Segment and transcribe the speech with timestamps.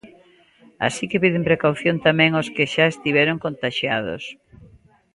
[0.87, 4.23] Así que piden precaución tamén aos que xa estiveron contaxiados.